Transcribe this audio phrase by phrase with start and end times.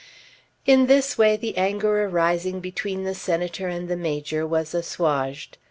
[0.65, 5.59] In this way the anger arising between the Senator and the Major was assuaged.